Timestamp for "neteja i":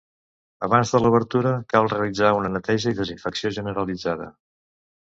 2.57-3.01